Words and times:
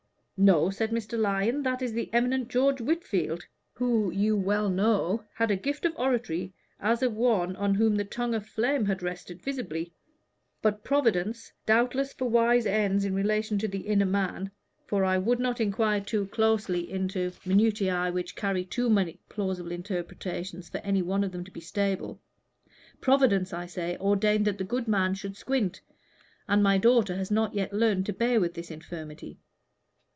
"No," 0.43 0.71
said 0.71 0.89
Mr. 0.89 1.19
Lyon, 1.19 1.61
"that 1.61 1.83
is 1.83 1.93
the 1.93 2.09
eminent 2.11 2.47
George 2.47 2.81
Whitfield, 2.81 3.45
who, 3.73 4.09
you 4.11 4.35
well 4.35 4.71
know, 4.71 5.23
had 5.35 5.51
a 5.51 5.55
gift 5.55 5.85
of 5.85 5.95
oratory 5.97 6.51
as 6.79 7.03
of 7.03 7.13
one 7.13 7.55
on 7.57 7.75
whom 7.75 7.93
the 7.95 8.03
tongue 8.03 8.33
of 8.33 8.47
flame 8.47 8.85
had 8.85 9.03
rested 9.03 9.39
visibly. 9.43 9.93
But 10.63 10.83
Providence 10.83 11.53
doubtless 11.67 12.11
for 12.13 12.27
wise 12.27 12.65
ends 12.65 13.05
in 13.05 13.13
relation 13.13 13.59
to 13.59 13.67
the 13.67 13.81
inner 13.81 14.07
man, 14.07 14.49
for 14.87 15.05
I 15.05 15.19
would 15.19 15.39
not 15.39 15.61
enquire 15.61 16.01
too 16.01 16.25
closely 16.25 16.91
into 16.91 17.29
minutiæ 17.45 18.11
which 18.11 18.35
carry 18.35 18.65
too 18.65 18.89
many 18.89 19.19
plausible 19.29 19.71
interpretations 19.71 20.69
for 20.69 20.79
any 20.79 21.03
one 21.03 21.23
of 21.23 21.33
them 21.33 21.43
to 21.43 21.51
be 21.51 21.61
stable 21.61 22.19
Providence, 22.99 23.53
I 23.53 23.67
say, 23.67 23.95
ordained 23.99 24.45
that 24.45 24.57
the 24.57 24.63
good 24.63 24.87
man 24.87 25.13
should 25.13 25.37
squint; 25.37 25.81
and 26.47 26.63
my 26.63 26.79
daughter 26.79 27.15
has 27.15 27.29
not 27.29 27.53
yet 27.53 27.71
learned 27.73 28.07
to 28.07 28.13
bear 28.13 28.41
with 28.41 28.55
his 28.55 28.71
infirmity." 28.71 29.37